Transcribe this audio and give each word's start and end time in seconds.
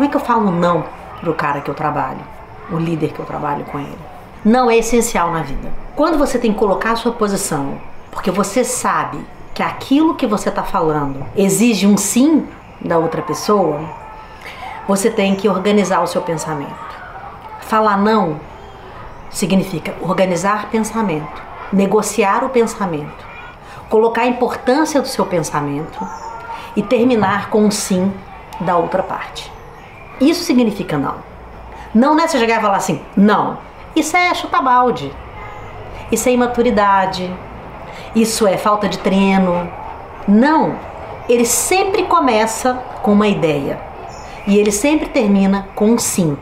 Como 0.00 0.08
é 0.08 0.12
que 0.12 0.16
eu 0.16 0.20
falo 0.22 0.50
não 0.50 0.86
pro 1.20 1.34
cara 1.34 1.60
que 1.60 1.70
eu 1.70 1.74
trabalho, 1.74 2.20
o 2.72 2.78
líder 2.78 3.12
que 3.12 3.18
eu 3.18 3.26
trabalho 3.26 3.66
com 3.66 3.78
ele? 3.78 3.98
Não 4.42 4.70
é 4.70 4.78
essencial 4.78 5.30
na 5.30 5.42
vida. 5.42 5.70
Quando 5.94 6.16
você 6.16 6.38
tem 6.38 6.54
que 6.54 6.58
colocar 6.58 6.92
a 6.92 6.96
sua 6.96 7.12
posição, 7.12 7.74
porque 8.10 8.30
você 8.30 8.64
sabe 8.64 9.22
que 9.52 9.62
aquilo 9.62 10.14
que 10.14 10.26
você 10.26 10.48
está 10.48 10.62
falando 10.62 11.26
exige 11.36 11.86
um 11.86 11.98
sim 11.98 12.48
da 12.80 12.96
outra 12.96 13.20
pessoa, 13.20 13.78
você 14.88 15.10
tem 15.10 15.36
que 15.36 15.50
organizar 15.50 16.00
o 16.00 16.06
seu 16.06 16.22
pensamento. 16.22 16.72
Falar 17.60 17.98
não 17.98 18.40
significa 19.28 19.94
organizar 20.00 20.70
pensamento, 20.70 21.42
negociar 21.70 22.42
o 22.42 22.48
pensamento, 22.48 23.26
colocar 23.90 24.22
a 24.22 24.28
importância 24.28 25.02
do 25.02 25.08
seu 25.08 25.26
pensamento 25.26 26.08
e 26.74 26.82
terminar 26.82 27.50
com 27.50 27.66
um 27.66 27.70
sim 27.70 28.10
da 28.62 28.78
outra 28.78 29.02
parte. 29.02 29.59
Isso 30.20 30.44
significa 30.44 30.98
não. 30.98 31.14
Não 31.94 32.18
é 32.20 32.28
você 32.28 32.38
chegar 32.38 32.58
e 32.58 32.62
falar 32.62 32.76
assim, 32.76 33.00
não. 33.16 33.58
Isso 33.96 34.16
é 34.16 34.32
chutar 34.34 34.62
balde. 34.62 35.10
Isso 36.12 36.28
é 36.28 36.32
imaturidade. 36.32 37.32
Isso 38.14 38.46
é 38.46 38.56
falta 38.56 38.88
de 38.88 38.98
treino. 38.98 39.70
Não. 40.28 40.76
Ele 41.28 41.44
sempre 41.44 42.04
começa 42.04 42.74
com 43.02 43.12
uma 43.12 43.28
ideia. 43.28 43.80
E 44.46 44.58
ele 44.58 44.70
sempre 44.70 45.08
termina 45.08 45.68
com 45.74 45.90
um 45.90 45.98
sim 45.98 46.36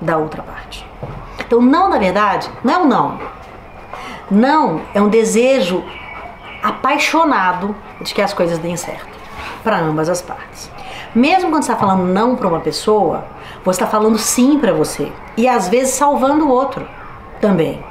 da 0.00 0.16
outra 0.16 0.42
parte. 0.42 0.86
Então, 1.38 1.60
não, 1.60 1.88
na 1.88 1.98
verdade, 1.98 2.50
não 2.62 2.74
é 2.74 2.78
um 2.78 2.86
não. 2.86 3.18
Não 4.30 4.80
é 4.92 5.00
um 5.00 5.08
desejo 5.08 5.84
apaixonado 6.62 7.74
de 8.00 8.12
que 8.12 8.20
as 8.20 8.34
coisas 8.34 8.58
deem 8.58 8.76
certo 8.76 9.16
para 9.62 9.78
ambas 9.78 10.08
as 10.08 10.20
partes. 10.20 10.70
Mesmo 11.16 11.48
quando 11.48 11.62
você 11.62 11.72
está 11.72 11.80
falando 11.80 12.04
não 12.04 12.36
para 12.36 12.46
uma 12.46 12.60
pessoa, 12.60 13.24
você 13.64 13.82
está 13.82 13.86
falando 13.86 14.18
sim 14.18 14.58
para 14.58 14.74
você. 14.74 15.10
E 15.34 15.48
às 15.48 15.66
vezes 15.66 15.94
salvando 15.94 16.44
o 16.44 16.50
outro 16.50 16.86
também. 17.40 17.82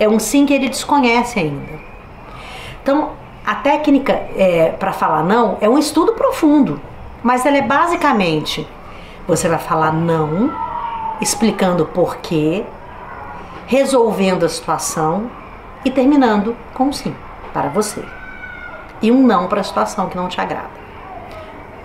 É 0.00 0.08
um 0.08 0.18
sim 0.18 0.46
que 0.46 0.54
ele 0.54 0.70
desconhece 0.70 1.38
ainda. 1.38 1.78
Então, 2.82 3.10
a 3.44 3.56
técnica 3.56 4.14
é, 4.34 4.70
para 4.70 4.94
falar 4.94 5.22
não 5.22 5.58
é 5.60 5.68
um 5.68 5.76
estudo 5.76 6.14
profundo, 6.14 6.80
mas 7.22 7.44
ela 7.44 7.58
é 7.58 7.62
basicamente: 7.62 8.66
você 9.28 9.50
vai 9.50 9.58
falar 9.58 9.92
não, 9.92 10.50
explicando 11.20 11.84
porquê, 11.84 12.64
resolvendo 13.66 14.46
a 14.46 14.48
situação 14.48 15.30
e 15.84 15.90
terminando 15.90 16.56
com 16.72 16.84
um 16.84 16.92
sim 16.92 17.14
para 17.52 17.68
você. 17.68 18.02
E 19.02 19.12
um 19.12 19.26
não 19.26 19.46
para 19.46 19.60
a 19.60 19.64
situação 19.64 20.08
que 20.08 20.16
não 20.16 20.26
te 20.26 20.40
agrada. 20.40 20.85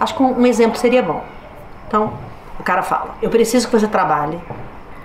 Acho 0.02 0.16
que 0.16 0.24
um 0.24 0.48
exemplo 0.48 0.80
seria 0.80 1.04
bom. 1.04 1.24
Então, 1.88 2.12
o 2.60 2.64
cara 2.64 2.82
fala: 2.82 3.16
Eu 3.22 3.30
preciso 3.30 3.68
que 3.68 3.80
você 3.80 3.88
trabalhe 3.88 4.40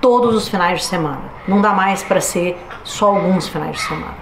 todos 0.00 0.34
os 0.34 0.48
finais 0.48 0.80
de 0.80 0.86
semana. 0.86 1.20
Não 1.47 1.61
dá 1.61 1.75
mais 1.75 2.03
para 2.03 2.19
ser 2.19 2.58
só 2.83 3.08
alguns 3.08 3.47
finais 3.47 3.77
de 3.77 3.83
semana. 3.83 4.14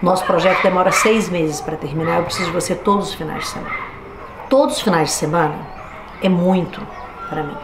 Nosso 0.00 0.24
projeto 0.24 0.62
demora 0.62 0.92
seis 0.92 1.28
meses 1.28 1.60
para 1.60 1.76
terminar. 1.76 2.18
Eu 2.18 2.24
preciso 2.24 2.46
de 2.46 2.54
você 2.54 2.72
todos 2.72 3.08
os 3.08 3.14
finais 3.14 3.42
de 3.42 3.48
semana. 3.48 3.74
Todos 4.48 4.76
os 4.76 4.82
finais 4.82 5.08
de 5.08 5.14
semana 5.16 5.56
é 6.22 6.28
muito 6.28 6.80
para 7.28 7.42
mim. 7.42 7.56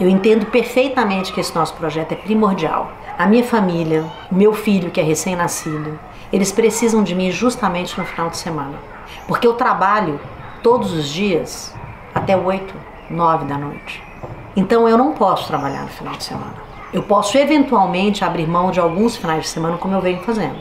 Eu 0.00 0.08
entendo 0.08 0.46
perfeitamente 0.46 1.32
que 1.32 1.40
esse 1.40 1.54
nosso 1.54 1.74
projeto 1.74 2.10
é 2.10 2.16
primordial. 2.16 2.90
A 3.16 3.24
minha 3.24 3.44
família, 3.44 4.04
o 4.32 4.34
meu 4.34 4.52
filho 4.52 4.90
que 4.90 5.00
é 5.00 5.04
recém-nascido, 5.04 5.96
eles 6.32 6.50
precisam 6.50 7.04
de 7.04 7.14
mim 7.14 7.30
justamente 7.30 7.96
no 7.96 8.04
final 8.04 8.30
de 8.30 8.36
semana. 8.36 8.74
Porque 9.28 9.46
eu 9.46 9.54
trabalho 9.54 10.18
todos 10.62 10.92
os 10.92 11.08
dias 11.08 11.74
até 12.14 12.36
8, 12.36 12.74
9 13.10 13.44
da 13.46 13.58
noite. 13.58 14.02
Então 14.56 14.88
eu 14.88 14.96
não 14.96 15.12
posso 15.12 15.46
trabalhar 15.46 15.82
no 15.82 15.88
final 15.88 16.14
de 16.14 16.24
semana. 16.24 16.54
Eu 16.92 17.02
posso 17.02 17.36
eventualmente 17.38 18.24
abrir 18.24 18.46
mão 18.46 18.70
de 18.70 18.78
alguns 18.78 19.16
finais 19.16 19.44
de 19.44 19.48
semana, 19.48 19.78
como 19.78 19.94
eu 19.94 20.00
venho 20.00 20.20
fazendo. 20.20 20.58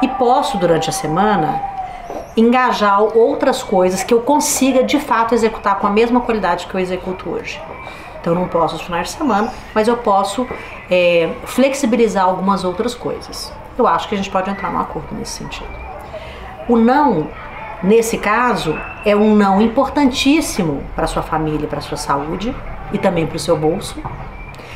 E 0.00 0.08
posso, 0.08 0.58
durante 0.58 0.88
a 0.88 0.92
semana, 0.92 1.60
engajar 2.36 3.02
outras 3.02 3.62
coisas 3.62 4.02
que 4.02 4.14
eu 4.14 4.20
consiga 4.20 4.84
de 4.84 5.00
fato 5.00 5.34
executar 5.34 5.78
com 5.78 5.86
a 5.86 5.90
mesma 5.90 6.20
qualidade 6.20 6.66
que 6.66 6.74
eu 6.74 6.80
executo 6.80 7.30
hoje. 7.30 7.60
Então 8.20 8.32
eu 8.32 8.38
não 8.38 8.48
posso 8.48 8.76
os 8.76 8.82
finais 8.82 9.08
de 9.08 9.14
semana, 9.14 9.52
mas 9.74 9.88
eu 9.88 9.96
posso 9.96 10.46
é, 10.90 11.32
flexibilizar 11.44 12.24
algumas 12.24 12.64
outras 12.64 12.94
coisas. 12.94 13.52
Eu 13.76 13.86
acho 13.86 14.08
que 14.08 14.14
a 14.14 14.18
gente 14.18 14.30
pode 14.30 14.48
entrar 14.48 14.70
num 14.70 14.80
acordo 14.80 15.14
nesse 15.14 15.32
sentido. 15.32 15.68
O 16.68 16.76
não 16.76 17.28
Nesse 17.82 18.16
caso, 18.16 18.74
é 19.06 19.14
um 19.14 19.36
não 19.36 19.62
importantíssimo 19.62 20.82
para 20.96 21.06
sua 21.06 21.22
família, 21.22 21.68
para 21.68 21.80
sua 21.80 21.96
saúde 21.96 22.52
e 22.92 22.98
também 22.98 23.24
para 23.24 23.36
o 23.36 23.38
seu 23.38 23.56
bolso, 23.56 24.02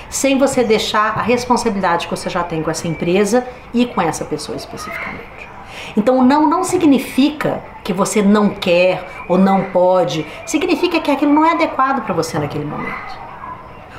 sem 0.09 0.39
você 0.39 0.63
deixar 0.63 1.19
a 1.19 1.23
responsabilidade 1.23 2.07
que 2.07 2.17
você 2.17 2.31
já 2.31 2.45
tem 2.45 2.63
com 2.63 2.71
essa 2.71 2.87
empresa 2.87 3.45
e 3.75 3.87
com 3.87 4.01
essa 4.01 4.25
pessoa 4.25 4.57
especificamente. 4.57 5.51
Então, 5.97 6.17
o 6.17 6.23
não 6.23 6.49
não 6.49 6.63
significa 6.63 7.61
que 7.83 7.93
você 7.93 8.23
não 8.23 8.51
quer 8.51 9.05
ou 9.29 9.37
não 9.37 9.65
pode, 9.65 10.25
significa 10.47 11.01
que 11.01 11.11
aquilo 11.11 11.35
não 11.35 11.45
é 11.45 11.51
adequado 11.51 12.05
para 12.05 12.15
você 12.15 12.39
naquele 12.39 12.65
momento. 12.65 13.19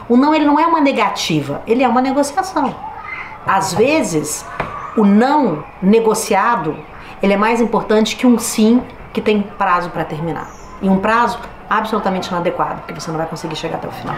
O 0.07 0.15
não 0.15 0.33
ele 0.33 0.45
não 0.45 0.57
é 0.57 0.65
uma 0.65 0.79
negativa, 0.79 1.61
ele 1.67 1.83
é 1.83 1.87
uma 1.89 2.01
negociação. 2.01 2.73
Às 3.45 3.73
vezes, 3.73 4.45
o 4.95 5.03
não 5.03 5.61
negociado 5.81 6.77
ele 7.21 7.33
é 7.33 7.37
mais 7.37 7.59
importante 7.59 8.15
que 8.15 8.25
um 8.25 8.39
sim 8.39 8.81
que 9.13 9.21
tem 9.21 9.41
prazo 9.41 9.89
para 9.89 10.05
terminar. 10.05 10.47
E 10.81 10.89
um 10.89 10.97
prazo 10.97 11.39
absolutamente 11.69 12.29
inadequado, 12.29 12.81
porque 12.81 12.99
você 12.99 13.11
não 13.11 13.17
vai 13.17 13.27
conseguir 13.27 13.55
chegar 13.55 13.77
até 13.77 13.87
o 13.87 13.91
final. 13.91 14.15